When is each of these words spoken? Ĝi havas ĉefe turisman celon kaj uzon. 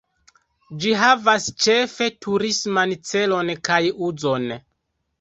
Ĝi 0.85 0.93
havas 1.01 1.51
ĉefe 1.67 2.09
turisman 2.27 2.97
celon 3.13 3.55
kaj 3.71 3.83
uzon. 4.11 4.53